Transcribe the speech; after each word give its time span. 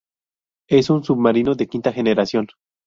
Es 0.67 0.89
un 0.89 1.03
submarino 1.03 1.53
de 1.53 1.67
quinta 1.67 1.93
generación. 1.93 2.47